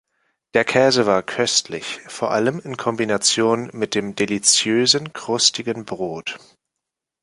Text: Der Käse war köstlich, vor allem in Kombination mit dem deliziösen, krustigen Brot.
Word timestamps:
Der 0.55 0.65
Käse 0.65 1.05
war 1.05 1.21
köstlich, 1.21 1.99
vor 2.07 2.31
allem 2.31 2.59
in 2.59 2.75
Kombination 2.75 3.69
mit 3.71 3.93
dem 3.93 4.15
deliziösen, 4.15 5.13
krustigen 5.13 5.85
Brot. 5.85 6.39